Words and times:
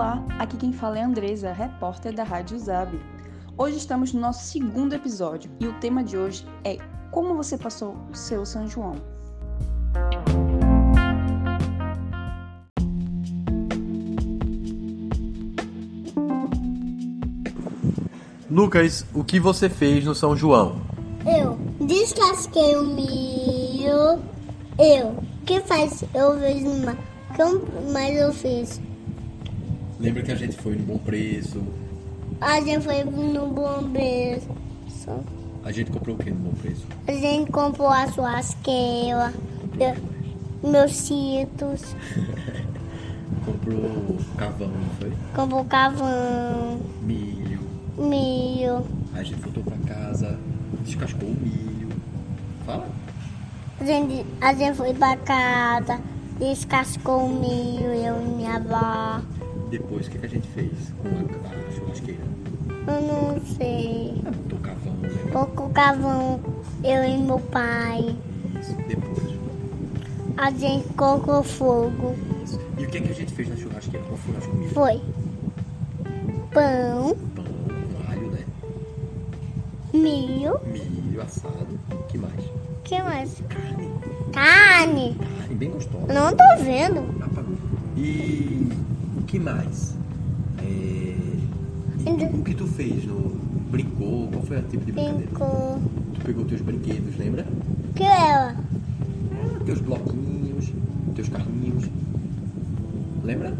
Olá, 0.00 0.24
aqui 0.38 0.56
quem 0.56 0.72
fala 0.72 0.98
é 0.98 1.02
a 1.02 1.06
Andresa, 1.06 1.52
repórter 1.52 2.14
da 2.14 2.24
Rádio 2.24 2.58
Zab. 2.58 2.98
Hoje 3.54 3.76
estamos 3.76 4.14
no 4.14 4.20
nosso 4.22 4.46
segundo 4.46 4.94
episódio 4.94 5.50
e 5.60 5.66
o 5.66 5.74
tema 5.74 6.02
de 6.02 6.16
hoje 6.16 6.46
é 6.64 6.78
Como 7.10 7.34
você 7.34 7.58
passou 7.58 7.94
o 8.10 8.16
seu 8.16 8.46
São 8.46 8.66
João? 8.66 8.94
Lucas, 18.50 19.04
o 19.14 19.22
que 19.22 19.38
você 19.38 19.68
fez 19.68 20.02
no 20.06 20.14
São 20.14 20.34
João? 20.34 20.80
Eu 21.26 21.58
descasquei 21.86 22.74
o 22.74 22.84
milho. 22.84 24.18
Eu. 24.78 25.22
que 25.44 25.60
faz? 25.60 26.02
Eu 26.14 26.40
fiz 26.40 26.62
uma. 26.62 26.96
que 27.36 27.92
mais 27.92 28.16
eu 28.18 28.32
fiz? 28.32 28.80
Lembra 30.00 30.22
que 30.22 30.32
a 30.32 30.34
gente 30.34 30.56
foi 30.56 30.76
no 30.76 30.84
Bom 30.84 30.98
Preço? 30.98 31.62
A 32.40 32.58
gente 32.62 32.84
foi 32.84 33.04
no 33.04 33.48
Bom 33.48 33.90
Preço. 33.92 34.48
A 35.62 35.70
gente 35.70 35.90
comprou 35.90 36.16
o 36.16 36.18
que 36.18 36.30
no 36.30 36.38
Bom 36.38 36.54
Preço? 36.54 36.86
A 37.06 37.12
gente 37.12 37.52
comprou 37.52 37.88
a 37.88 38.10
churrasqueira, 38.10 39.30
meu, 39.74 40.70
meus 40.70 40.96
citos. 40.96 41.94
comprou 43.44 44.16
cavão, 44.38 44.68
não 44.68 44.88
foi? 44.98 45.12
Comprou 45.34 45.64
cavão. 45.66 46.80
Milho. 47.02 47.60
Milho. 47.98 48.86
A 49.14 49.22
gente 49.22 49.38
voltou 49.40 49.62
pra 49.62 49.76
casa, 49.94 50.38
descascou 50.82 51.28
o 51.28 51.34
milho. 51.34 51.90
Fala. 52.64 52.88
A 53.78 53.84
gente, 53.84 54.24
a 54.40 54.54
gente 54.54 54.78
foi 54.78 54.94
pra 54.94 55.14
casa, 55.18 56.00
descascou 56.38 57.26
o 57.26 57.28
milho, 57.28 57.92
eu 57.92 58.22
e 58.22 58.24
minha 58.24 58.54
avó. 58.54 59.20
Depois, 59.70 60.06
o 60.06 60.10
que, 60.10 60.18
que 60.18 60.26
a 60.26 60.28
gente 60.28 60.48
fez 60.48 60.72
com 61.00 61.08
a, 61.08 61.68
a 61.68 61.72
churrasqueira? 61.72 62.24
Eu 62.88 63.02
não 63.02 63.40
sei. 63.40 64.20
Ah, 64.26 64.30
botou 64.30 64.58
cavão, 64.58 64.94
né? 64.94 65.08
Botou 65.32 65.68
cavão, 65.70 66.40
eu 66.82 67.04
e 67.04 67.16
meu 67.16 67.38
pai. 67.38 68.16
Isso. 68.60 68.74
Depois. 68.88 69.38
A 70.36 70.50
gente 70.50 70.88
colocou 70.94 71.42
fogo. 71.44 72.16
Isso. 72.44 72.60
E 72.78 72.84
o 72.84 72.88
que, 72.88 73.00
que 73.00 73.10
a 73.10 73.14
gente 73.14 73.32
fez 73.32 73.48
na 73.48 73.56
churrasqueira? 73.56 74.04
Qual 74.06 74.16
foi 74.16 74.36
as 74.36 74.46
comidas? 74.46 74.72
Foi 74.72 75.00
pão. 76.52 77.16
Pão 77.36 77.44
com 77.44 78.10
alho, 78.10 78.30
né? 78.30 78.44
Milho. 79.92 80.60
Milho 80.66 81.22
assado. 81.22 81.78
O 81.92 81.96
que 82.08 82.18
mais? 82.18 82.44
Que 82.82 83.02
mais? 83.02 83.42
Carne. 83.48 83.88
Carne. 84.32 85.16
Carne 85.38 85.54
bem 85.54 85.70
gostosa. 85.70 86.12
Não 86.12 86.34
tô 86.34 86.64
vendo. 86.64 87.22
Apagou. 87.22 87.56
E 87.96 88.68
que 89.30 89.38
mais? 89.38 89.94
É... 90.58 91.16
O 92.34 92.42
que 92.42 92.52
tu 92.52 92.66
fez? 92.66 93.04
No... 93.04 93.30
Brincou? 93.70 94.26
Qual 94.26 94.42
foi 94.42 94.58
o 94.58 94.62
tipo 94.62 94.84
de 94.84 94.90
brincadeira? 94.90 95.26
Brincou. 95.26 95.78
Tu 96.14 96.20
pegou 96.24 96.44
teus 96.44 96.60
brinquedos, 96.60 97.16
lembra? 97.16 97.46
Que 97.94 98.02
ela? 98.02 98.56
Teus 99.64 99.80
bloquinhos, 99.82 100.72
teus 101.14 101.28
carrinhos. 101.28 101.88
Lembra? 103.22 103.56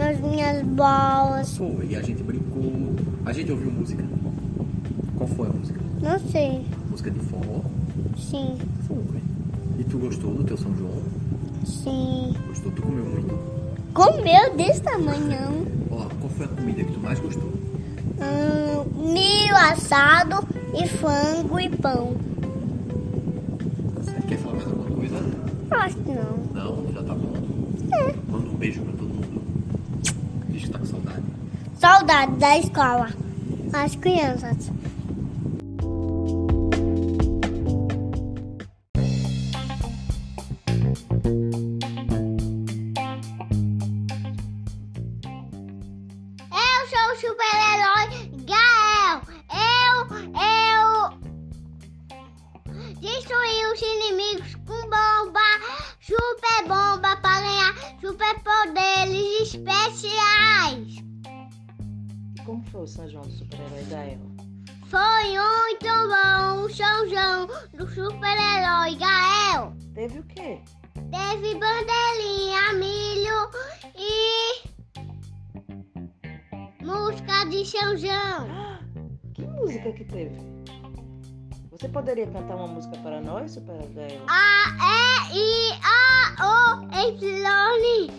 As 0.00 0.20
minhas 0.20 0.66
bolas. 0.66 1.56
Foi, 1.56 1.86
e 1.88 1.94
a 1.94 2.02
gente 2.02 2.24
brincou. 2.24 2.96
A 3.24 3.32
gente 3.32 3.52
ouviu 3.52 3.70
música. 3.70 4.04
Qual 5.16 5.28
foi 5.28 5.48
a 5.48 5.52
música? 5.52 5.80
Não 6.02 6.18
sei. 6.18 6.66
Música 6.90 7.08
de 7.08 7.20
forró? 7.20 7.60
Sim. 8.18 8.58
Foi. 8.88 8.96
E 9.78 9.84
tu 9.84 9.98
gostou 9.98 10.34
do 10.34 10.42
teu 10.42 10.56
São 10.56 10.76
João? 10.76 11.02
Sim. 11.64 12.34
Gostou? 12.48 12.72
Tu 12.72 12.82
comeu 12.82 13.04
muito? 13.04 13.61
Comeu 13.94 14.56
desse 14.56 14.80
tamanhão. 14.80 15.66
Ó, 15.90 16.06
qual 16.20 16.30
foi 16.30 16.46
a 16.46 16.48
comida 16.48 16.82
que 16.84 16.92
tu 16.92 17.00
mais 17.00 17.18
gostou? 17.20 17.52
Hum, 18.20 19.12
milho 19.12 19.56
assado 19.56 20.46
e 20.74 20.86
frango 20.88 21.60
e 21.60 21.68
pão. 21.68 22.16
Você 23.96 24.12
quer 24.28 24.38
falar 24.38 24.54
mais 24.56 24.66
alguma 24.68 24.96
coisa? 24.96 25.16
Acho 25.70 25.96
que 25.96 26.10
não. 26.10 26.38
Não, 26.54 26.92
já 26.92 27.02
tá 27.02 27.14
bom. 27.14 27.32
É. 27.92 28.14
Manda 28.30 28.48
um 28.48 28.54
beijo 28.54 28.80
pra 28.82 28.92
todo 28.92 29.08
mundo. 29.08 29.42
Diz 30.48 30.64
que 30.64 30.70
tá 30.70 30.78
com 30.78 30.86
saudade. 30.86 31.22
Saudade 31.78 32.32
da 32.36 32.58
escola. 32.58 33.08
As 33.72 33.94
crianças. 33.96 34.70
Superpoderes 58.12 59.54
especiais. 59.54 61.02
Como 62.44 62.62
foi 62.64 62.82
o 62.82 62.86
São 62.86 63.08
João 63.08 63.22
do 63.22 63.30
super-herói 63.32 63.84
Gael? 63.88 64.20
Foi 64.86 65.24
muito 65.38 65.86
bom 66.08 66.64
o 66.64 66.70
São 66.74 67.08
João 67.08 67.46
do 67.46 67.88
super-herói 67.88 68.96
Gael. 68.96 69.74
Teve 69.94 70.18
o 70.18 70.24
quê? 70.24 70.60
Teve 71.10 71.54
bandelinha, 71.54 72.72
milho 72.74 73.50
e 73.96 74.62
música 76.84 77.44
de 77.46 77.64
São 77.64 77.96
João. 77.96 78.46
Que 79.34 79.46
música 79.46 79.90
que 79.92 80.04
teve? 80.04 80.36
Você 81.70 81.88
poderia 81.88 82.26
cantar 82.26 82.56
uma 82.56 82.66
música 82.68 82.96
para 82.98 83.22
nós, 83.22 83.52
super 83.52 83.82
Gael? 83.88 84.22
A, 84.28 85.30
E, 85.32 85.38
I, 85.38 85.80
A, 85.82 86.01
O, 86.40 86.86
Y. 86.94 88.10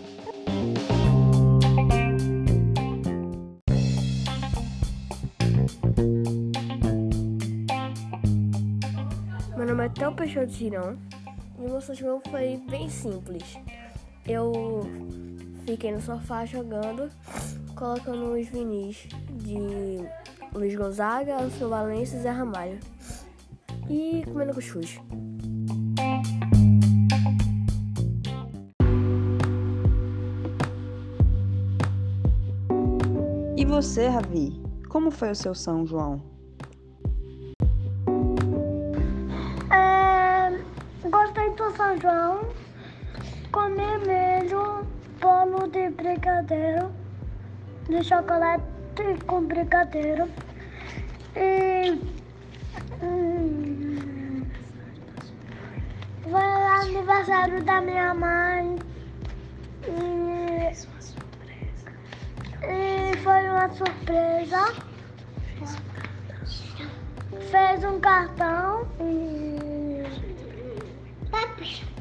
Meu 9.55 9.67
nome 9.67 9.85
é 9.85 9.89
Théo 9.89 10.13
Peixoto 10.13 10.51
Girão 10.51 10.97
e 11.57 11.61
o 11.61 11.69
meu 11.69 11.81
João 11.95 12.21
foi 12.29 12.57
bem 12.69 12.89
simples. 12.89 13.57
Eu 14.27 14.81
fiquei 15.65 15.91
no 15.91 16.01
sofá 16.01 16.45
jogando, 16.45 17.09
colocando 17.75 18.33
os 18.33 18.47
vinis 18.47 19.07
de 19.31 19.57
Luiz 20.53 20.75
Gonzaga, 20.75 21.35
Alceu 21.35 21.69
Valença 21.69 22.15
e 22.15 22.19
Zé 22.19 22.29
Ramalho. 22.29 22.79
E 23.89 24.23
comendo 24.25 24.53
cuscuz. 24.53 24.99
E 33.63 33.65
você, 33.65 34.09
Ravi? 34.09 34.61
Como 34.89 35.09
foi 35.09 35.31
o 35.31 35.35
seu 35.35 35.55
São 35.55 35.87
João? 35.87 36.21
É, 39.71 40.51
gostei 41.09 41.49
do 41.51 41.71
São 41.77 41.97
João. 41.97 42.41
Comi 43.53 43.99
milho, 44.05 44.85
bolo 45.21 45.65
de 45.69 45.89
brigadeiro, 45.91 46.91
de 47.87 48.03
chocolate 48.03 48.65
com 49.27 49.45
brigadeiro. 49.45 50.27
E. 51.37 52.01
hum, 53.01 54.45
foi 56.21 56.41
aniversário 56.81 57.63
da 57.63 57.79
minha 57.79 58.13
mãe. 58.13 58.77
E, 59.87 60.22
uma 63.63 63.73
surpresa. 63.73 64.73
Fez 67.49 67.83
um 67.83 67.99
cartão 67.99 68.85
e. 68.99 70.03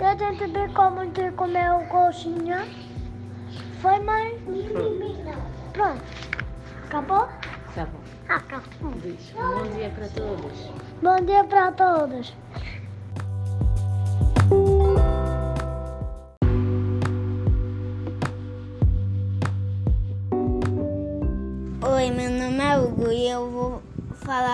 E 0.00 0.04
a 0.04 0.16
gente 0.16 0.46
brincou 0.48 0.90
muito 0.90 1.20
e 1.20 1.30
comeu 1.32 1.78
coxinha. 1.88 2.66
Foi, 3.80 4.00
mãe? 4.00 4.36
Pronto. 5.72 6.02
Acabou? 6.84 7.28
Tá 7.74 7.86
bom. 7.86 8.00
Acabou. 8.28 8.90
Beijo. 9.00 9.34
Bom 9.34 9.62
dia 9.76 9.90
para 9.90 10.08
todos. 10.08 10.70
Bom 11.00 11.16
dia 11.24 11.44
pra 11.44 11.72
todos. 11.72 12.34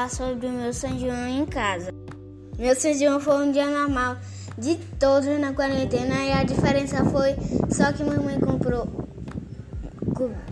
Falar 0.09 0.11
sobre 0.11 0.47
o 0.47 0.51
meu 0.51 0.73
São 0.73 0.99
João 0.99 1.29
em 1.29 1.47
casa. 1.47 1.91
Meu 2.59 2.75
São 2.75 2.93
João 2.95 3.21
foi 3.21 3.47
um 3.47 3.53
dia 3.53 3.67
normal 3.67 4.17
de 4.57 4.77
todos 4.99 5.27
na 5.39 5.53
quarentena 5.53 6.25
e 6.25 6.33
a 6.33 6.43
diferença 6.43 7.05
foi 7.05 7.37
só 7.71 7.93
que 7.93 8.03
mamãe 8.03 8.41
comprou 8.41 8.89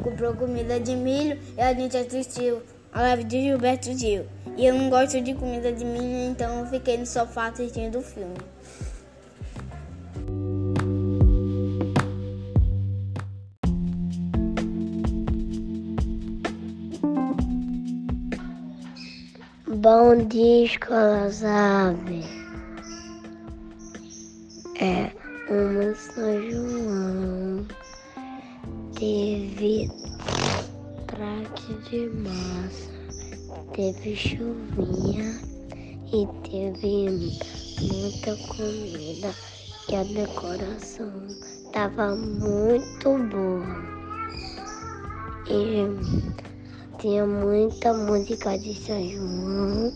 comprou 0.00 0.34
comida 0.34 0.78
de 0.78 0.94
milho 0.94 1.40
e 1.56 1.60
a 1.60 1.74
gente 1.74 1.96
assistiu 1.96 2.62
a 2.92 3.00
live 3.00 3.24
de 3.24 3.42
Gilberto 3.42 3.92
Gil. 3.98 4.26
E 4.56 4.64
eu 4.64 4.74
não 4.74 4.88
gosto 4.88 5.20
de 5.20 5.34
comida 5.34 5.72
de 5.72 5.84
milho, 5.84 6.30
então 6.30 6.60
eu 6.60 6.66
fiquei 6.66 6.96
no 6.96 7.04
sofá 7.04 7.48
assistindo 7.48 7.98
o 7.98 8.02
filme. 8.02 8.36
Bom 19.88 20.16
dia, 20.26 20.64
escola 20.64 21.30
sabe? 21.30 22.24
É, 24.80 25.12
uma 25.48 25.94
São 25.94 26.50
João 26.50 27.66
teve 28.98 29.88
prato 31.06 31.72
de 31.88 32.08
massa, 32.18 32.90
teve 33.74 34.16
chuvinha 34.16 35.40
e 36.12 36.26
teve 36.42 37.38
muita 37.80 38.34
comida 38.48 39.32
que 39.86 39.94
a 39.94 40.02
decoração 40.02 41.12
tava 41.72 42.16
muito 42.16 43.16
boa. 43.28 43.86
E 45.48 46.55
tinha 46.98 47.26
muita 47.26 47.92
música 47.92 48.58
de 48.58 48.74
São 48.74 49.02
João 49.08 49.92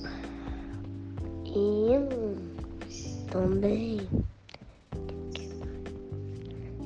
e 1.47 1.91
também 3.31 4.07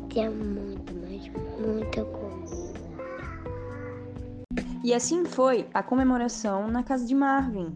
tinha 0.09 0.31
muito, 0.31 0.93
mas 0.95 1.29
muita 1.59 2.05
comida. 2.05 2.25
E 4.85 4.95
assim 4.95 5.25
foi 5.25 5.67
a 5.75 5.83
comemoração 5.83 6.69
na 6.69 6.83
casa 6.83 7.05
de 7.05 7.15
Marvin. 7.15 7.75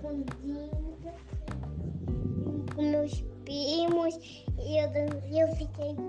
Com 0.00 0.22
Dinda, 0.40 1.14
com 2.74 2.82
meus 2.82 3.20
primos 3.44 4.14
e 4.58 4.78
eu, 4.78 4.88
eu 5.36 5.48
fiquei 5.56 5.94
com 5.94 6.08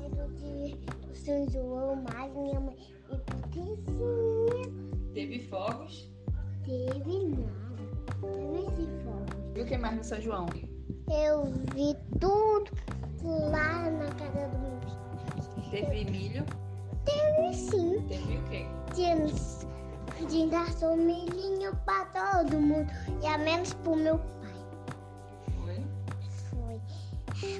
medo 0.00 0.28
de 0.36 0.74
do 1.06 1.14
São 1.14 1.48
João, 1.50 1.96
mas 1.96 2.32
minha 2.34 2.60
mãe 2.60 2.76
me 3.08 3.18
protegia. 3.18 3.76
Teve 5.14 5.38
fogos. 5.48 6.10
Teve 6.64 7.26
nada, 7.28 7.82
teve 8.20 8.58
esse 8.60 8.86
fogo. 9.04 9.26
E 9.56 9.60
o 9.60 9.66
que 9.66 9.78
mais 9.78 9.96
no 9.96 10.04
São 10.04 10.20
João? 10.20 10.46
Eu 11.10 11.44
vi 11.74 11.96
tudo 12.20 12.70
lá 13.22 13.90
na 13.90 14.10
casa 14.12 14.48
do 14.48 14.58
meu 14.58 14.80
tio. 14.80 15.70
Teve 15.70 16.10
milho. 16.10 16.44
Teve 17.04 17.54
sim. 17.54 18.00
Teve 18.08 18.36
o 18.36 18.42
quê? 18.44 18.66
De, 18.94 19.71
de 20.26 20.46
dar 20.48 20.70
seu 20.72 20.96
milhinho 20.96 21.74
pra 21.84 22.04
todo 22.06 22.60
mundo. 22.60 22.90
E 23.22 23.26
a 23.26 23.38
menos 23.38 23.72
pro 23.74 23.96
meu 23.96 24.18
pai. 24.18 24.54
Foi. 25.60 25.86
Foi. 26.50 26.80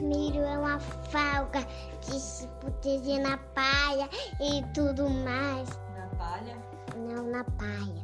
Milho 0.01 0.43
é 0.43 0.59
uma 0.59 0.79
falga 0.79 1.67
de 2.01 2.21
se 2.21 2.47
proteger 2.61 3.21
na 3.21 3.37
palha 3.39 4.09
e 4.41 4.63
tudo 4.75 5.09
mais. 5.09 5.69
Na 5.97 6.07
palha. 6.17 6.57
Não 6.97 7.31
na 7.31 7.45
palha. 7.45 8.03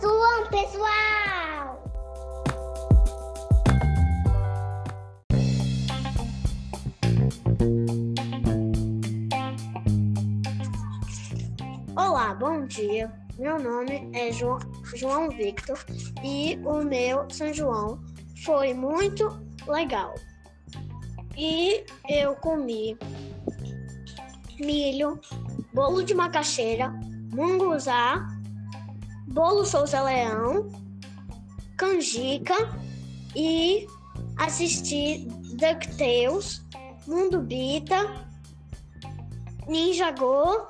João, 0.00 0.46
pessoal! 0.48 1.19
Dia. 12.70 13.12
Meu 13.36 13.58
nome 13.58 14.08
é 14.14 14.30
João, 14.32 14.58
João 14.94 15.28
Victor 15.30 15.78
e 16.22 16.58
o 16.64 16.84
meu 16.84 17.28
São 17.30 17.52
João 17.52 18.00
foi 18.44 18.72
muito 18.72 19.28
legal. 19.66 20.14
E 21.36 21.84
eu 22.08 22.36
comi 22.36 22.96
milho, 24.60 25.20
bolo 25.74 26.02
de 26.04 26.14
macaxeira, 26.14 26.90
munguzá, 27.32 28.28
bolo 29.28 29.64
Souza 29.64 30.02
Leão, 30.02 30.70
canjica 31.76 32.54
e 33.34 33.86
assisti 34.38 35.26
DuckTales, 35.56 36.64
Mundo 37.06 37.40
Bita, 37.40 38.28
Ninja 39.66 40.12
Go, 40.12 40.68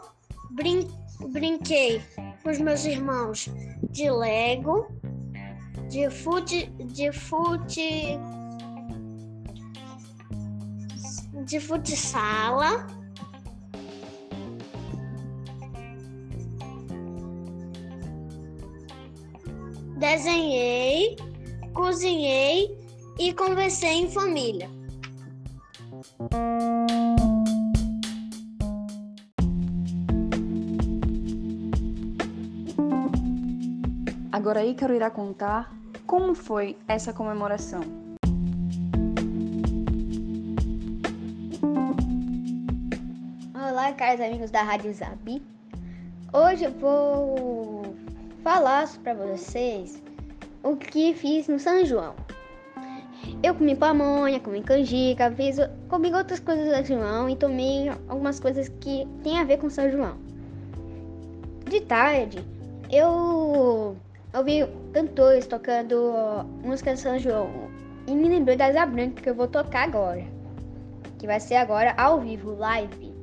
brin 0.53 0.89
brinquei 1.29 2.03
com 2.43 2.51
os 2.51 2.59
meus 2.59 2.85
irmãos 2.85 3.49
de 3.91 4.11
Lego, 4.11 4.87
de 5.89 6.09
fute, 6.11 6.67
de 6.87 7.13
fute, 7.13 8.19
de 11.45 11.61
futsala. 11.61 12.87
Desenhei, 19.99 21.17
cozinhei 21.75 22.79
e 23.19 23.35
conversei 23.35 23.91
em 23.91 24.11
família. 24.11 24.71
Agora 34.41 34.65
Ícaro 34.65 34.95
irá 34.95 35.11
contar 35.11 35.71
como 36.07 36.35
foi 36.35 36.75
essa 36.89 37.13
comemoração. 37.13 37.83
Olá, 43.55 43.93
caros 43.93 44.23
amigos 44.23 44.51
da 44.51 44.63
Rádio 44.63 44.95
Zabi. 44.95 45.43
Hoje 46.33 46.65
eu 46.65 46.71
vou 46.71 47.95
falar 48.43 48.89
para 49.05 49.13
vocês 49.13 50.03
o 50.63 50.75
que 50.75 51.13
fiz 51.13 51.47
no 51.47 51.59
São 51.59 51.85
João. 51.85 52.15
Eu 53.43 53.55
comi 53.55 53.77
pamonha, 53.77 54.41
comi 54.41 54.63
canjica, 54.63 55.31
fiz, 55.33 55.59
comi 55.87 56.15
outras 56.15 56.41
coisas 56.41 56.65
do 56.65 56.87
São 56.87 56.99
João 56.99 57.29
e 57.29 57.37
tomei 57.37 57.91
algumas 58.09 58.41
coisas 58.41 58.71
que 58.81 59.07
tem 59.23 59.39
a 59.39 59.45
ver 59.45 59.59
com 59.59 59.69
São 59.69 59.91
João. 59.91 60.17
De 61.69 61.83
tarde, 61.83 62.43
eu 62.91 63.99
ouvi 64.35 64.67
cantores 64.93 65.47
tocando 65.47 66.45
música 66.63 66.95
de 66.95 67.01
São 67.01 67.19
João 67.19 67.71
e 68.07 68.15
me 68.15 68.29
lembrei 68.29 68.57
da 68.57 68.67
Asa 68.67 68.87
Branca 68.87 69.23
que 69.23 69.31
eu 69.31 69.35
vou 69.35 69.49
tocar 69.49 69.85
agora, 69.85 70.25
que 71.19 71.27
vai 71.27 71.41
ser 71.41 71.57
agora 71.57 71.95
ao 71.97 72.21
vivo, 72.21 72.55
live. 72.57 73.20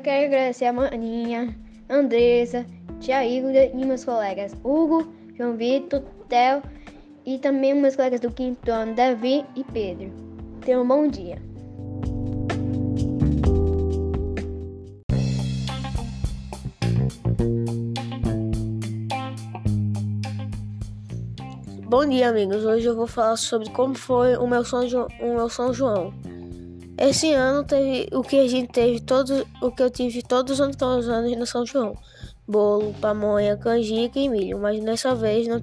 Eu 0.00 0.02
quero 0.02 0.26
agradecer 0.28 0.64
a 0.64 0.72
Maninha, 0.72 1.54
Andresa, 1.90 2.64
Tia 3.00 3.22
Hilda 3.22 3.66
e 3.66 3.84
meus 3.84 4.02
colegas 4.02 4.56
Hugo, 4.64 5.12
João 5.36 5.58
Vitor, 5.58 6.00
Theo 6.26 6.62
e 7.26 7.38
também 7.38 7.74
meus 7.74 7.96
colegas 7.96 8.18
do 8.20 8.30
quinto 8.30 8.70
ano, 8.70 8.94
Davi 8.94 9.44
e 9.54 9.62
Pedro. 9.62 10.10
Tenham 10.62 10.84
um 10.84 10.88
bom 10.88 11.06
dia. 11.06 11.36
Bom 21.84 22.06
dia, 22.06 22.30
amigos. 22.30 22.64
Hoje 22.64 22.86
eu 22.86 22.96
vou 22.96 23.06
falar 23.06 23.36
sobre 23.36 23.68
como 23.72 23.94
foi 23.94 24.34
o 24.36 24.46
meu 24.46 24.64
São, 24.64 24.88
jo 24.88 25.06
o 25.20 25.34
meu 25.34 25.50
São 25.50 25.74
João. 25.74 26.14
Esse 27.00 27.32
ano 27.32 27.64
teve 27.64 28.08
o 28.12 28.20
que 28.20 28.38
a 28.38 28.46
gente 28.46 28.70
teve 28.72 29.00
todos, 29.00 29.46
o 29.62 29.70
que 29.72 29.82
eu 29.82 29.88
tive 29.88 30.22
todos 30.22 30.60
os 30.60 31.08
anos 31.08 31.34
no 31.34 31.46
São 31.46 31.64
João. 31.64 31.96
Bolo, 32.46 32.92
pamonha, 33.00 33.56
canjica 33.56 34.18
e 34.18 34.28
milho, 34.28 34.58
mas 34.58 34.84
dessa 34.84 35.14
vez 35.14 35.48
não, 35.48 35.60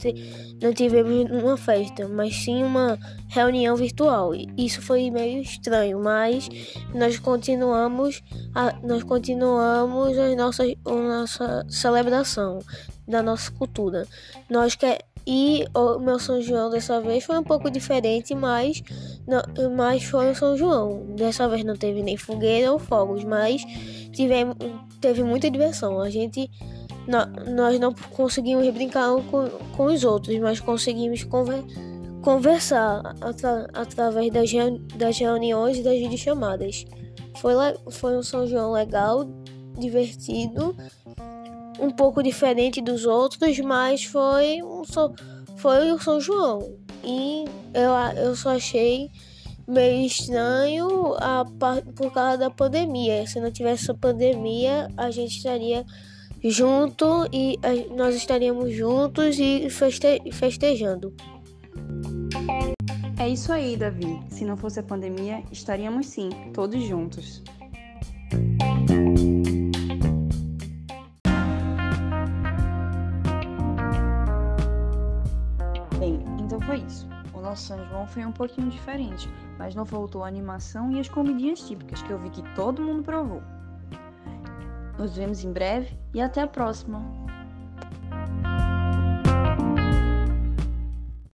não 0.60 0.74
tivemos 0.74 1.29
uma 1.29 1.56
festa, 1.56 2.08
mas 2.08 2.34
sim 2.34 2.63
uma 2.63 2.98
reunião 3.27 3.75
virtual. 3.75 4.32
Isso 4.58 4.82
foi 4.82 5.12
meio 5.12 5.44
estranho, 5.44 6.00
mas 6.00 6.50
nós 6.96 7.20
continuamos 7.20 8.24
a, 8.56 8.74
nós 8.82 9.03
continuamos 9.03 10.17
a 10.17 10.36
nossa, 10.36 10.63
a 10.63 10.91
nossa 10.91 11.65
celebração 11.70 12.60
da 13.08 13.22
nossa 13.22 13.51
cultura. 13.51 14.08
Nós 14.50 14.74
quer 14.74 15.07
e 15.30 15.66
o 15.76 16.00
meu 16.00 16.18
São 16.18 16.42
João 16.42 16.70
dessa 16.70 17.02
vez 17.02 17.26
foi 17.26 17.38
um 17.38 17.44
pouco 17.44 17.70
diferente, 17.70 18.34
mas, 18.34 18.82
não, 19.28 19.42
mas 19.76 20.06
foi 20.06 20.32
o 20.32 20.36
São 20.36 20.56
João. 20.56 21.06
Dessa 21.18 21.50
vez 21.50 21.66
não 21.66 21.76
teve 21.76 22.02
nem 22.02 22.16
fogueira 22.16 22.72
ou 22.72 22.80
fogos, 22.80 23.26
mas 23.26 23.62
tivemos, 24.14 24.56
teve 25.02 25.24
muita 25.24 25.52
diversão. 25.52 26.00
A 26.00 26.10
gente, 26.10 26.50
nós 27.54 27.78
não 27.78 27.94
conseguimos 28.12 28.70
brincar 28.70 29.10
com, 29.30 29.50
com 29.76 29.88
os 29.88 30.06
outros, 30.06 30.40
mas 30.40 30.62
conseguimos 30.62 31.26
conver, 31.26 31.62
conversar 32.22 33.14
atra, 33.20 33.68
através 33.74 34.32
das, 34.32 34.50
das 34.96 35.20
reuniões 35.20 35.78
e 35.78 35.84
das 35.84 36.00
videochamadas. 36.00 36.86
Foi, 37.36 37.54
foi 37.92 38.16
um 38.16 38.24
São 38.24 38.48
João 38.48 38.72
legal, 38.72 39.28
divertido 39.78 40.74
um 41.80 41.90
pouco 41.90 42.24
diferente 42.24 42.82
dos 42.82 43.06
outros, 43.06 43.60
mas 43.60 44.04
foi 44.04 44.62
um 44.64 44.84
foi 45.58 45.92
o 45.92 46.00
São 46.00 46.20
João. 46.20 46.76
E 47.04 47.46
eu, 47.74 48.22
eu 48.24 48.36
só 48.36 48.56
achei 48.56 49.10
meio 49.68 50.06
estranho 50.06 51.16
a, 51.16 51.46
por 51.96 52.12
causa 52.12 52.38
da 52.38 52.50
pandemia. 52.50 53.26
Se 53.28 53.40
não 53.40 53.52
tivesse 53.52 53.92
a 53.92 53.94
pandemia, 53.94 54.88
a 54.96 55.12
gente 55.12 55.38
estaria 55.38 55.86
junto 56.44 57.28
e 57.34 57.60
a, 57.64 57.96
nós 57.96 58.16
estaríamos 58.16 58.74
juntos 58.74 59.38
e 59.40 59.70
feste, 59.70 60.22
festejando. 60.32 61.14
É 63.20 63.28
isso 63.28 63.52
aí, 63.52 63.76
Davi. 63.76 64.22
Se 64.30 64.46
não 64.46 64.56
fosse 64.56 64.80
a 64.80 64.84
pandemia, 64.84 65.44
estaríamos 65.52 66.08
sim, 66.08 66.30
todos 66.54 66.82
juntos. 66.84 67.44
São 77.58 77.84
João 77.88 78.08
foi 78.08 78.26
um 78.26 78.32
pouquinho 78.32 78.70
diferente, 78.70 79.30
mas 79.58 79.76
não 79.76 79.86
faltou 79.86 80.24
a 80.24 80.28
animação 80.28 80.92
e 80.92 81.00
as 81.00 81.10
comidinhas 81.10 81.62
típicas 81.62 82.02
que 82.02 82.12
eu 82.12 82.20
vi 82.20 82.30
que 82.30 82.44
todo 82.56 82.82
mundo 82.82 83.04
provou. 83.04 83.42
Nos 84.98 85.16
vemos 85.16 85.44
em 85.44 85.52
breve 85.52 85.98
e 86.14 86.22
até 86.22 86.42
a 86.42 86.48
próxima! 86.48 87.27